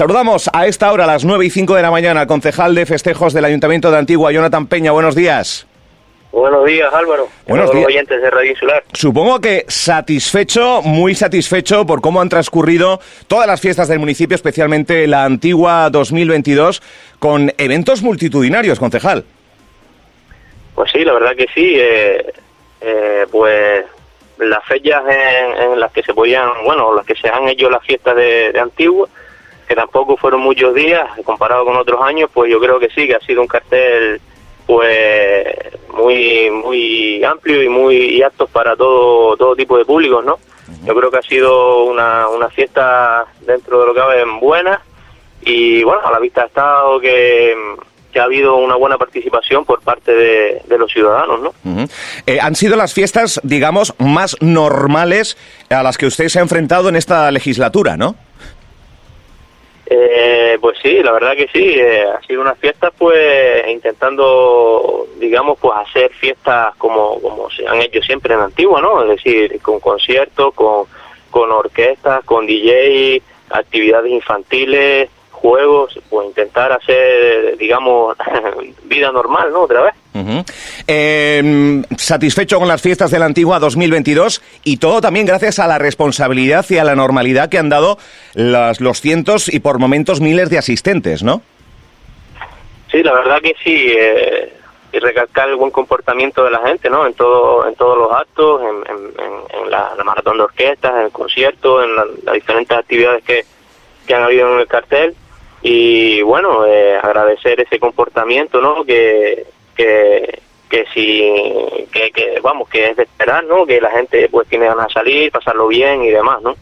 Saludamos 0.00 0.48
a 0.54 0.66
esta 0.66 0.90
hora, 0.90 1.04
a 1.04 1.06
las 1.06 1.26
9 1.26 1.44
y 1.44 1.50
5 1.50 1.74
de 1.74 1.82
la 1.82 1.90
mañana, 1.90 2.22
al 2.22 2.26
concejal 2.26 2.74
de 2.74 2.86
festejos 2.86 3.34
del 3.34 3.44
Ayuntamiento 3.44 3.90
de 3.90 3.98
Antigua, 3.98 4.32
Jonathan 4.32 4.66
Peña. 4.66 4.92
Buenos 4.92 5.14
días. 5.14 5.66
Buenos 6.32 6.64
días, 6.64 6.88
Álvaro. 6.94 7.28
Buenos 7.46 7.70
días. 7.70 7.86
oyentes 7.86 8.22
de 8.22 8.30
Radio 8.30 8.50
Insular. 8.50 8.82
Supongo 8.94 9.42
que 9.42 9.66
satisfecho, 9.68 10.80
muy 10.80 11.14
satisfecho 11.14 11.84
por 11.84 12.00
cómo 12.00 12.22
han 12.22 12.30
transcurrido 12.30 12.98
todas 13.28 13.46
las 13.46 13.60
fiestas 13.60 13.88
del 13.88 13.98
municipio, 13.98 14.34
especialmente 14.34 15.06
la 15.06 15.26
Antigua 15.26 15.90
2022, 15.90 16.80
con 17.18 17.52
eventos 17.58 18.00
multitudinarios, 18.00 18.78
concejal. 18.78 19.26
Pues 20.76 20.90
sí, 20.92 21.04
la 21.04 21.12
verdad 21.12 21.36
que 21.36 21.46
sí. 21.54 21.74
Eh, 21.76 22.32
eh, 22.80 23.26
pues 23.30 23.84
las 24.38 24.64
fechas 24.64 25.02
en, 25.06 25.78
las 25.78 25.92
que 25.92 26.02
se 26.02 26.14
podían, 26.14 26.48
bueno, 26.64 26.94
las 26.94 27.04
que 27.04 27.16
se 27.16 27.28
han 27.28 27.46
hecho 27.50 27.68
las 27.68 27.84
fiestas 27.84 28.16
de, 28.16 28.58
Antigua, 28.58 29.06
que 29.70 29.76
tampoco 29.76 30.16
fueron 30.16 30.40
muchos 30.40 30.74
días 30.74 31.08
comparado 31.24 31.64
con 31.64 31.76
otros 31.76 32.02
años, 32.02 32.28
pues 32.34 32.50
yo 32.50 32.58
creo 32.58 32.80
que 32.80 32.88
sí, 32.88 33.06
que 33.06 33.14
ha 33.14 33.20
sido 33.20 33.40
un 33.40 33.46
cartel 33.46 34.20
pues 34.66 35.46
muy 35.94 36.50
muy 36.50 37.22
amplio 37.22 37.62
y 37.62 37.68
muy 37.68 38.20
apto 38.20 38.48
para 38.48 38.74
todo 38.74 39.36
todo 39.36 39.54
tipo 39.54 39.78
de 39.78 39.84
públicos, 39.84 40.24
¿no? 40.24 40.40
Yo 40.84 40.92
creo 40.96 41.08
que 41.08 41.18
ha 41.18 41.22
sido 41.22 41.84
una, 41.84 42.26
una 42.26 42.48
fiesta 42.48 43.26
dentro 43.42 43.78
de 43.78 43.86
lo 43.86 43.94
que 43.94 44.00
cabe 44.00 44.24
buena 44.40 44.80
y 45.42 45.84
bueno, 45.84 46.00
a 46.04 46.10
la 46.10 46.18
vista 46.18 46.42
ha 46.42 46.46
estado 46.46 46.98
que 46.98 47.54
que 48.12 48.18
ha 48.18 48.24
habido 48.24 48.56
una 48.56 48.74
buena 48.74 48.98
participación 48.98 49.64
por 49.64 49.82
parte 49.82 50.12
de, 50.12 50.78
los 50.78 50.92
ciudadanos, 50.92 51.40
¿no? 51.40 51.54
Eh, 52.26 52.40
han 52.40 52.56
sido 52.56 52.74
las 52.74 52.92
fiestas, 52.92 53.40
digamos, 53.44 53.94
más 53.98 54.36
normales 54.40 55.36
a 55.68 55.84
las 55.84 55.96
que 55.96 56.06
usted 56.06 56.26
se 56.26 56.40
ha 56.40 56.42
enfrentado 56.42 56.88
en 56.88 56.96
esta 56.96 57.30
legislatura, 57.30 57.96
¿no? 57.96 58.16
Pues 60.60 60.76
sí, 60.82 61.02
la 61.02 61.12
verdad 61.12 61.34
que 61.36 61.48
sí, 61.48 61.74
eh, 61.76 62.04
ha 62.04 62.20
sido 62.26 62.42
una 62.42 62.54
fiesta 62.54 62.90
pues 62.90 63.66
intentando, 63.68 65.06
digamos, 65.18 65.58
pues 65.58 65.74
hacer 65.78 66.12
fiestas 66.12 66.74
como, 66.76 67.20
como 67.20 67.48
se 67.50 67.66
han 67.66 67.80
hecho 67.80 68.02
siempre 68.02 68.34
en 68.34 68.40
Antigua, 68.40 68.80
¿no? 68.82 69.02
Es 69.02 69.08
decir, 69.08 69.60
con 69.62 69.80
conciertos, 69.80 70.52
con, 70.54 70.84
con 71.30 71.50
orquestas, 71.50 72.24
con 72.24 72.46
DJ, 72.46 73.22
actividades 73.50 74.12
infantiles, 74.12 75.08
juegos, 75.40 75.98
pues 76.08 76.28
intentar 76.28 76.72
hacer, 76.72 77.56
digamos, 77.58 78.16
vida 78.84 79.10
normal, 79.10 79.52
¿no? 79.52 79.62
Otra 79.62 79.82
vez. 79.82 79.94
Em, 80.86 81.84
satisfecho 81.96 82.58
con 82.58 82.68
las 82.68 82.82
fiestas 82.82 83.10
de 83.10 83.18
la 83.18 83.26
antigua 83.26 83.58
2022 83.58 84.42
y 84.64 84.76
todo 84.76 85.00
también 85.00 85.24
gracias 85.24 85.58
a 85.58 85.66
la 85.66 85.78
responsabilidad 85.78 86.66
y 86.68 86.78
a 86.78 86.84
la 86.84 86.94
normalidad 86.94 87.48
que 87.48 87.58
han 87.58 87.68
dado 87.68 87.96
las, 88.34 88.80
los 88.80 89.00
cientos 89.00 89.52
y 89.52 89.60
por 89.60 89.78
momentos 89.78 90.20
miles 90.20 90.50
de 90.50 90.58
asistentes, 90.58 91.22
¿no? 91.22 91.42
Sí, 92.90 93.02
la 93.02 93.12
verdad 93.14 93.40
que 93.40 93.54
sí. 93.62 93.92
Eh, 93.96 94.52
y 94.92 94.98
recalcar 94.98 95.48
el 95.48 95.54
buen 95.54 95.70
comportamiento 95.70 96.42
de 96.42 96.50
la 96.50 96.58
gente, 96.66 96.90
¿no? 96.90 97.06
En 97.06 97.14
todo, 97.14 97.68
en 97.68 97.76
todos 97.76 97.96
los 97.96 98.12
actos, 98.12 98.60
en, 98.62 99.70
la, 99.70 99.94
maratón 100.04 100.38
de 100.38 100.42
orquestas, 100.42 100.92
en 100.96 101.02
el 101.02 101.12
concierto, 101.12 101.84
en 101.84 101.94
las 101.94 102.34
diferentes 102.34 102.76
actividades 102.76 103.22
que, 103.22 103.44
que 104.04 104.14
han 104.16 104.24
habido 104.24 104.52
en 104.52 104.60
el 104.60 104.66
cartel 104.66 105.14
y 105.62 106.22
bueno, 106.22 106.66
eh, 106.66 106.96
agradecer 107.02 107.60
ese 107.60 107.78
comportamiento, 107.78 108.60
¿no? 108.60 108.84
Que, 108.84 109.46
que, 109.76 110.40
que 110.70 110.84
si, 110.94 111.20
que, 111.92 112.10
que, 112.12 112.40
vamos, 112.40 112.68
que 112.68 112.90
es 112.90 112.96
de 112.96 113.02
esperar, 113.02 113.44
¿no? 113.44 113.66
Que 113.66 113.80
la 113.80 113.90
gente 113.90 114.28
pues 114.30 114.48
tiene 114.48 114.66
ganas 114.66 114.86
de 114.86 114.92
salir, 114.94 115.30
pasarlo 115.30 115.68
bien 115.68 116.02
y 116.02 116.10
demás, 116.10 116.40
¿no? 116.42 116.54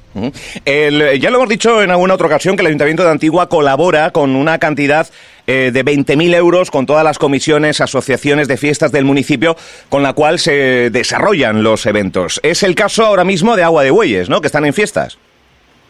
El, 0.65 1.21
ya 1.21 1.31
lo 1.31 1.37
hemos 1.37 1.49
dicho 1.49 1.81
en 1.83 1.91
alguna 1.91 2.15
otra 2.15 2.27
ocasión 2.27 2.57
que 2.57 2.63
el 2.63 2.69
Ayuntamiento 2.69 3.05
de 3.05 3.11
Antigua 3.11 3.49
colabora 3.49 4.11
con 4.11 4.35
una 4.35 4.59
cantidad 4.59 5.07
eh, 5.47 5.71
de 5.73 5.85
20.000 5.85 6.35
euros 6.35 6.71
con 6.71 6.87
todas 6.87 7.05
las 7.05 7.19
comisiones, 7.19 7.81
asociaciones 7.81 8.49
de 8.49 8.57
fiestas 8.57 8.91
del 8.91 9.05
municipio 9.05 9.57
con 9.89 10.03
la 10.03 10.13
cual 10.15 10.39
se 10.39 10.91
desarrollan 10.91 11.63
los 11.63 11.87
eventos. 11.87 12.41
Es 12.43 12.63
el 12.63 12.75
caso 12.75 13.05
ahora 13.05 13.25
mismo 13.25 13.57
de 13.57 13.63
Agua 13.63 13.85
de 13.85 13.91
Bueyes, 13.91 14.29
¿no? 14.29 14.41
Que 14.41 14.49
están 14.49 14.65
en 14.65 14.75
fiestas. 14.75 15.19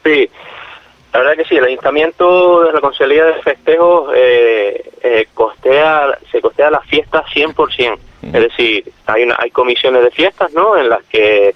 Sí, 0.04 0.28
la 1.12 1.20
verdad 1.20 1.36
que 1.36 1.44
sí, 1.44 1.56
el 1.56 1.64
ayuntamiento 1.64 2.64
de 2.64 2.72
la 2.72 2.80
Consejería 2.80 3.24
de 3.24 3.42
Festejos 3.42 4.12
eh, 4.14 4.90
eh, 5.02 5.26
costea, 5.32 6.18
se 6.30 6.40
costea 6.40 6.70
las 6.70 6.84
fiestas 6.86 7.24
100%. 7.34 7.98
Es 8.22 8.32
decir, 8.32 8.92
hay 9.06 9.22
una, 9.22 9.36
hay 9.38 9.50
comisiones 9.50 10.02
de 10.02 10.10
fiestas, 10.10 10.52
¿no? 10.52 10.76
En 10.76 10.88
las 10.88 11.02
que 11.04 11.54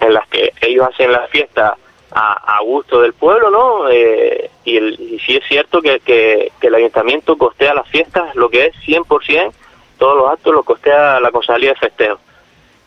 en 0.00 0.14
las 0.14 0.28
que 0.28 0.52
ellos 0.60 0.86
hacen 0.88 1.10
la 1.10 1.26
fiesta 1.28 1.76
a, 2.16 2.60
gusto 2.62 3.00
del 3.00 3.12
pueblo, 3.12 3.50
¿no? 3.50 3.90
Eh, 3.90 4.48
y, 4.64 4.76
el, 4.76 5.00
y 5.00 5.18
sí 5.18 5.36
es 5.36 5.44
cierto 5.48 5.82
que, 5.82 5.98
que, 6.00 6.52
el 6.60 6.74
ayuntamiento 6.74 7.36
costea 7.36 7.74
las 7.74 7.88
fiestas, 7.88 8.34
lo 8.36 8.48
que 8.48 8.66
es 8.66 8.76
100%, 8.86 9.52
todos 9.98 10.16
los 10.16 10.30
actos 10.30 10.54
los 10.54 10.64
costea 10.64 11.18
la 11.20 11.32
Consejería 11.32 11.70
de 11.70 11.76
Festejos. 11.76 12.20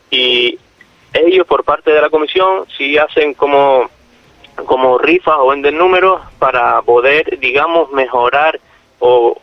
Y 0.09 0.57
ellos, 1.13 1.45
por 1.45 1.65
parte 1.65 1.91
de 1.91 2.01
la 2.01 2.09
comisión, 2.09 2.65
sí 2.77 2.97
hacen 2.97 3.33
como 3.33 3.89
como 4.65 4.97
rifas 4.97 5.35
o 5.37 5.47
venden 5.47 5.77
números 5.77 6.21
para 6.39 6.81
poder, 6.81 7.39
digamos, 7.39 7.91
mejorar 7.91 8.59
o, 8.99 9.35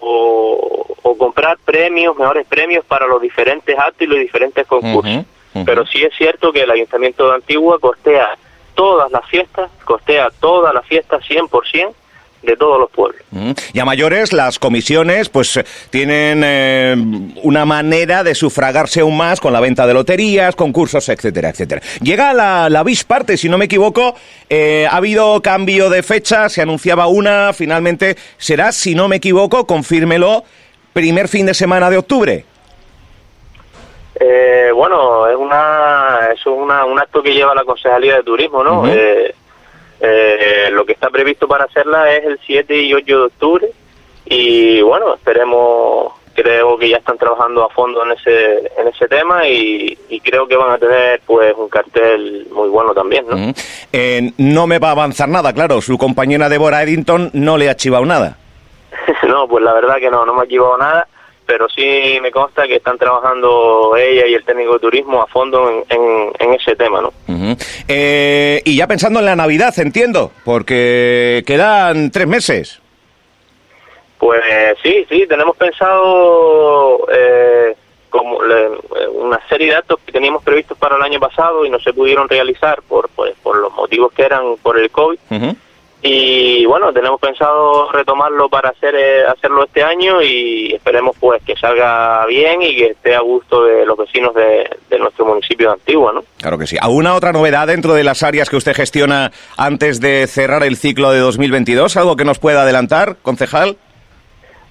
o, 1.03 1.17
comprar 1.17 1.57
premios, 1.65 2.17
mejores 2.17 2.47
premios 2.47 2.85
para 2.85 3.07
los 3.07 3.23
diferentes 3.23 3.79
actos 3.79 4.03
y 4.03 4.07
los 4.07 4.19
diferentes 4.19 4.67
concursos. 4.67 5.25
Pero 5.65 5.87
sí 5.87 6.03
es 6.03 6.13
cierto 6.17 6.53
que 6.53 6.63
el 6.63 6.71
Ayuntamiento 6.71 7.29
de 7.29 7.37
Antigua 7.37 7.79
costea 7.79 8.37
todas 8.75 9.11
las 9.13 9.25
fiestas, 9.29 9.71
costea 9.85 10.31
todas 10.41 10.75
las 10.75 10.85
fiestas 10.87 11.23
100%, 11.29 11.95
de 12.45 12.57
todos 12.57 12.79
los 12.79 12.91
pueblos. 12.91 13.23
Y 13.73 13.79
a 13.79 13.85
mayores, 13.85 14.33
las 14.33 14.59
comisiones 14.59 15.29
pues 15.29 15.61
tienen 15.91 16.43
eh, 16.45 16.95
una 17.43 17.65
manera 17.65 18.23
de 18.23 18.35
sufragarse 18.35 19.01
aún 19.01 19.17
más 19.17 19.41
con 19.41 19.53
la 19.53 19.61
venta 19.61 19.87
de 19.87 19.95
loterías, 19.95 20.55
concursos, 20.55 21.09
etcétera, 21.09 21.51
etcétera. 21.51 21.81
Llega 22.01 22.33
la, 22.33 22.69
la 22.71 22.85
parte, 23.07 23.37
si 23.37 23.49
no 23.49 23.59
me 23.59 23.65
equivoco, 23.65 24.15
eh, 24.49 24.87
ha 24.89 24.97
habido 24.97 25.41
cambio 25.43 25.91
de 25.91 26.03
fecha, 26.03 26.49
se 26.49 26.63
anunciaba 26.63 27.07
una, 27.07 27.53
finalmente 27.53 28.17
será, 28.37 28.71
si 28.73 28.95
no 28.95 29.09
me 29.09 29.17
equivoco, 29.17 29.67
confírmelo, 29.67 30.45
primer 30.93 31.29
fin 31.29 31.47
de 31.47 31.55
semana 31.55 31.91
de 31.91 31.99
octubre. 31.99 32.45
Eh, 34.21 34.71
bueno, 34.73 35.27
es 35.27 35.37
una 35.37 36.29
es 36.33 36.47
una, 36.47 36.85
un 36.85 37.01
acto 37.01 37.21
que 37.21 37.35
lleva 37.35 37.55
la 37.55 37.65
Concejalía 37.65 38.17
de 38.17 38.23
Turismo, 38.23 38.63
¿no? 38.63 38.87
Eh, 40.01 40.69
lo 40.73 40.85
que 40.85 40.93
está 40.93 41.09
previsto 41.09 41.47
para 41.47 41.65
hacerla 41.65 42.13
es 42.13 42.25
el 42.25 42.39
7 42.45 42.77
y 42.83 42.95
8 42.95 43.05
de 43.07 43.25
octubre 43.25 43.69
y 44.27 44.83
bueno, 44.83 45.15
esperemos, 45.15 46.13
creo 46.35 46.77
que 46.79 46.89
ya 46.89 46.97
están 46.97 47.19
trabajando 47.19 47.65
a 47.65 47.69
fondo 47.69 48.05
en 48.05 48.13
ese, 48.13 48.59
en 48.79 48.89
ese 48.89 49.07
tema 49.09 49.47
y, 49.47 49.99
creo 50.23 50.47
que 50.49 50.57
van 50.57 50.71
a 50.71 50.79
tener 50.79 51.21
pues 51.27 51.55
un 51.57 51.69
cartel 51.69 52.49
muy 52.51 52.69
bueno 52.69 52.95
también, 52.95 53.27
¿no? 53.29 53.37
Eh, 53.93 54.33
no 54.39 54.67
me 54.67 54.79
va 54.79 54.89
a 54.89 54.93
avanzar 54.93 55.29
nada, 55.29 55.53
claro, 55.53 55.81
su 55.81 55.99
compañera 55.99 56.49
Deborah 56.49 56.83
Eddington 56.83 57.31
no 57.35 57.59
le 57.59 57.69
ha 57.69 57.77
chivado 57.77 58.07
nada. 58.07 58.39
no, 59.29 59.47
pues 59.47 59.63
la 59.63 59.75
verdad 59.75 59.97
que 59.97 60.11
no, 60.11 60.25
no 60.25 60.35
me 60.35 60.43
ha 60.43 60.49
chivado 60.49 60.79
nada 60.79 61.07
pero 61.47 61.69
sí 61.69 62.19
me 62.23 62.31
consta 62.31 62.67
que 62.67 62.77
están 62.77 62.99
trabajando 62.99 63.97
ella 63.97 64.27
y 64.27 64.35
el 64.35 64.45
técnico 64.45 64.75
de 64.75 64.79
turismo 64.79 65.23
a 65.23 65.27
fondo 65.27 65.85
en, 65.89 66.55
ese 66.55 66.77
tema, 66.77 67.01
¿no? 67.01 67.13
Eh, 67.89 68.63
y 68.65 68.77
ya 68.77 68.87
pensando 68.87 69.19
en 69.19 69.27
la 69.27 69.37
Navidad, 69.37 69.75
entiendo, 69.79 70.31
porque 70.45 71.43
quedan 71.47 72.11
tres 72.11 72.27
meses. 72.27 72.81
Pues 74.19 74.41
sí, 74.83 75.05
sí, 75.11 75.27
tenemos 75.29 75.57
pensado 75.57 77.07
eh, 77.13 77.75
como 78.09 78.39
una 79.13 79.41
serie 79.49 79.69
de 79.69 79.77
actos 79.77 79.99
que 80.07 80.13
teníamos 80.13 80.43
previstos 80.43 80.79
para 80.79 80.97
el 80.97 81.03
año 81.03 81.19
pasado 81.19 81.67
y 81.67 81.71
no 81.71 81.79
se 81.81 81.93
pudieron 81.93 82.29
realizar 82.29 82.81
por, 82.89 83.09
pues, 83.11 83.35
por 83.43 83.57
los 83.57 83.73
motivos 83.75 84.13
que 84.13 84.23
eran 84.23 84.57
por 84.63 84.79
el 84.79 84.91
COVID 84.91 85.19
y 86.07 86.67
bueno 86.67 86.93
tenemos 86.93 87.19
pensado 87.19 87.91
retomarlo 87.91 88.51
para 88.51 88.69
hacer 88.69 88.95
eh, 88.95 89.25
hacerlo 89.27 89.65
este 89.65 89.83
año 89.83 90.21
y 90.21 90.75
esperemos 90.75 91.17
pues 91.19 91.43
que 91.43 91.57
salga 91.57 92.27
bien 92.27 92.61
y 92.61 92.77
que 92.77 92.87
esté 92.89 93.15
a 93.15 93.21
gusto 93.21 93.65
de 93.65 93.87
los 93.87 93.97
vecinos 93.97 94.35
de, 94.35 94.69
nuestro 94.99 95.25
municipio 95.25 95.69
de 95.69 95.73
Antigua, 95.73 96.13
¿no? 96.13 96.23
Claro 96.39 96.59
que 96.59 96.67
sí. 96.67 96.77
¿Alguna 96.81 97.15
otra 97.15 97.33
novedad 97.33 97.67
dentro 97.67 97.95
de 97.95 98.05
las 98.05 98.23
áreas 98.23 98.51
que 98.51 98.57
usted 98.57 98.75
gestiona 98.75 99.33
antes 99.57 100.01
de 100.01 100.27
cerrar 100.27 100.63
el 100.63 100.77
ciclo 100.77 101.11
de 101.11 101.21
2022? 101.21 101.97
¿Algo 101.97 102.17
que 102.17 102.25
nos 102.25 102.39
pueda 102.39 102.63
adelantar, 102.63 103.17
concejal? 103.23 103.77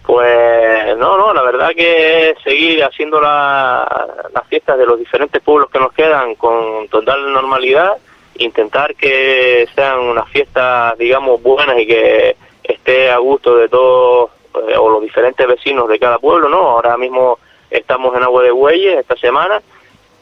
Pues 0.06 0.98
no, 0.98 1.18
no, 1.18 1.34
la 1.34 1.42
verdad 1.42 1.70
que 1.76 2.36
seguir 2.44 2.84
haciendo 2.84 3.20
las 3.20 4.48
fiestas 4.50 4.78
de 4.78 4.86
los 4.86 5.00
diferentes 5.00 5.42
pueblos 5.42 5.70
que 5.72 5.80
nos 5.80 5.94
quedan 5.94 6.36
con 6.36 6.88
total 6.90 7.34
normalidad 7.34 7.94
intentar 8.38 8.96
que 8.96 9.68
sean 9.76 10.00
unas 10.00 10.30
fiestas, 10.30 10.98
digamos, 10.98 11.42
buenas 11.42 11.80
y 11.80 11.88
que 11.88 12.36
esté 12.64 13.10
a 13.10 13.18
gusto 13.18 13.56
de 13.56 13.70
todos 13.70 14.32
eh, 14.56 14.78
o 14.78 14.90
los 14.90 15.02
diferentes 15.02 15.48
vecinos 15.48 15.88
de 15.88 16.00
cada 16.00 16.20
pueblo, 16.20 16.50
¿no? 16.50 16.70
Ahora 16.70 16.98
mismo 16.98 17.40
estamos 17.70 18.16
en 18.16 18.24
Agua 18.24 18.44
de 18.44 18.52
Bueyes 18.52 19.00
esta 19.00 19.16
semana, 19.18 19.62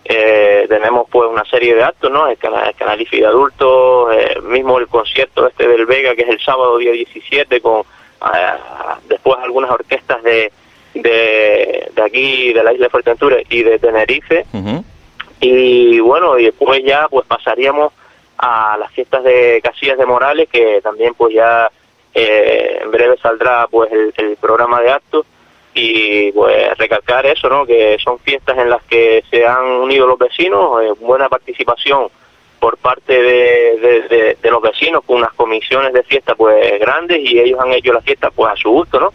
eh, 0.03 0.65
tenemos 0.67 1.07
pues 1.09 1.29
una 1.29 1.45
serie 1.45 1.75
de 1.75 1.83
actos, 1.83 2.11
¿no? 2.11 2.27
El 2.27 2.37
canal, 2.37 2.67
el 2.67 2.75
canal 2.75 2.99
IFI 2.99 3.19
de 3.19 3.25
adultos, 3.27 4.13
eh, 4.13 4.41
mismo 4.41 4.79
el 4.79 4.87
concierto 4.87 5.47
este 5.47 5.67
del 5.67 5.85
Vega, 5.85 6.15
que 6.15 6.23
es 6.23 6.29
el 6.29 6.39
sábado 6.39 6.77
día 6.77 6.91
17, 6.91 7.61
con 7.61 7.81
eh, 7.81 8.53
después 9.07 9.37
algunas 9.43 9.69
orquestas 9.69 10.23
de, 10.23 10.51
de, 10.95 11.91
de, 11.93 12.01
aquí, 12.01 12.51
de 12.51 12.63
la 12.63 12.73
isla 12.73 12.87
de 12.87 12.89
Fuerteventura 12.89 13.37
y 13.47 13.63
de 13.63 13.77
Tenerife. 13.77 14.45
Y 15.39 15.99
bueno, 15.99 16.37
y 16.37 16.45
después 16.45 16.83
ya 16.83 17.07
pues 17.09 17.25
pasaríamos 17.27 17.93
a 18.41 18.75
las 18.77 18.91
fiestas 18.91 19.23
de 19.23 19.61
Casillas 19.63 19.99
de 19.99 20.05
Morales, 20.05 20.49
que 20.51 20.81
también 20.81 21.13
pues 21.13 21.33
ya 21.33 21.69
eh, 22.11 22.79
en 22.81 22.89
breve 22.89 23.15
saldrá 23.21 23.67
pues 23.69 23.91
el, 23.91 24.35
programa 24.37 24.81
de 24.81 24.91
actos 24.91 25.27
y 25.75 26.31
pues 26.31 26.75
recalcar 26.75 27.23
eso, 27.27 27.47
¿no? 27.49 27.67
Que 27.67 27.97
son 28.03 28.17
fiestas 28.19 28.57
en 28.57 28.71
las 28.71 28.83
que 28.85 29.23
se 29.29 29.45
han 29.45 29.63
unido 29.63 30.07
los 30.07 30.17
vecinos, 30.17 30.81
eh, 30.81 30.91
buena 30.99 31.29
participación 31.29 32.07
por 32.59 32.77
parte 32.77 33.13
de, 33.21 34.37
de, 34.41 34.51
los 34.51 34.61
vecinos 34.61 35.03
con 35.05 35.17
unas 35.17 35.33
comisiones 35.33 35.93
de 35.93 36.03
fiesta 36.03 36.33
pues 36.33 36.79
grandes 36.79 37.19
y 37.19 37.39
ellos 37.39 37.59
han 37.59 37.71
hecho 37.73 37.93
la 37.93 38.01
fiesta 38.01 38.31
pues 38.31 38.51
a 38.51 38.55
su 38.55 38.71
gusto, 38.71 38.99
¿no? 38.99 39.13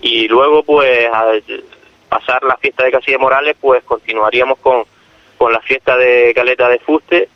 Y 0.00 0.28
luego 0.28 0.62
pues 0.62 1.08
al 1.12 1.42
pasar 2.08 2.44
la 2.44 2.56
fiesta 2.56 2.84
de 2.84 2.92
Casilla 2.92 3.18
Morales 3.18 3.56
pues 3.60 3.82
continuaríamos 3.82 4.58
con, 4.60 4.84
con 5.36 5.52
la 5.52 5.60
fiesta 5.60 5.96
de 5.96 6.32
Caleta 6.32 6.68
de 6.68 6.78
Fuste 6.78 7.28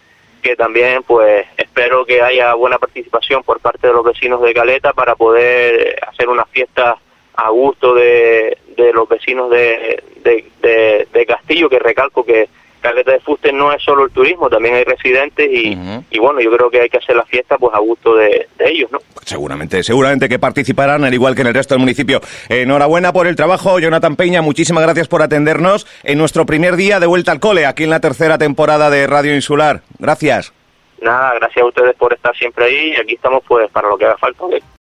que 0.42 0.56
también 0.56 1.02
pues 1.04 1.46
espero 1.56 2.04
que 2.04 2.20
haya 2.20 2.52
buena 2.54 2.78
participación 2.78 3.42
por 3.44 3.60
parte 3.60 3.86
de 3.86 3.92
los 3.92 4.04
vecinos 4.04 4.42
de 4.42 4.52
Caleta 4.52 4.92
para 4.92 5.14
poder 5.14 5.98
hacer 6.06 6.28
una 6.28 6.44
fiesta 6.46 6.98
a 7.34 7.48
gusto 7.50 7.94
de, 7.94 8.58
de 8.76 8.92
los 8.92 9.08
vecinos 9.08 9.50
de, 9.50 10.02
de, 10.22 11.06
de, 11.10 11.26
Castillo, 11.26 11.68
que 11.68 11.78
recalco 11.78 12.24
que 12.24 12.48
Caleta 12.82 13.12
de 13.12 13.20
Fuste 13.20 13.52
no 13.52 13.72
es 13.72 13.82
solo 13.82 14.04
el 14.04 14.10
turismo, 14.10 14.50
también 14.50 14.74
hay 14.74 14.84
residentes 14.84 15.48
y, 15.50 15.78
y 16.10 16.18
bueno, 16.18 16.40
yo 16.40 16.54
creo 16.54 16.70
que 16.70 16.80
hay 16.82 16.88
que 16.90 16.98
hacer 16.98 17.16
la 17.16 17.24
fiesta 17.24 17.56
pues 17.56 17.74
a 17.74 17.78
gusto 17.78 18.16
de, 18.16 18.48
ellos, 18.58 18.90
¿no? 18.92 18.98
Seguramente, 19.24 19.82
seguramente 19.82 20.28
que 20.28 20.38
participarán, 20.38 21.04
al 21.04 21.14
igual 21.14 21.34
que 21.34 21.42
en 21.42 21.46
el 21.46 21.54
resto 21.54 21.74
del 21.74 21.80
municipio. 21.80 22.20
Enhorabuena 22.48 23.12
por 23.12 23.26
el 23.26 23.36
trabajo, 23.36 23.78
Jonathan 23.78 24.16
Peña, 24.16 24.42
muchísimas 24.42 24.82
gracias 24.82 25.08
por 25.08 25.22
atendernos 25.22 25.86
en 26.02 26.18
nuestro 26.18 26.44
primer 26.44 26.76
día 26.76 27.00
de 27.00 27.06
vuelta 27.06 27.32
al 27.32 27.40
cole, 27.40 27.66
aquí 27.66 27.84
en 27.84 27.90
la 27.90 28.00
tercera 28.00 28.36
temporada 28.36 28.90
de 28.90 29.06
Radio 29.06 29.34
Insular. 29.34 29.82
Gracias. 29.98 30.52
Nada, 31.00 31.34
gracias 31.34 31.62
a 31.64 31.66
ustedes 31.66 31.96
por 31.96 32.12
estar 32.12 32.34
siempre 32.36 32.64
ahí 32.66 32.92
y 32.92 33.00
aquí 33.00 33.14
estamos 33.14 33.42
pues 33.46 33.70
para 33.70 33.88
lo 33.88 33.96
que 33.96 34.04
haga 34.04 34.16
falta. 34.18 34.44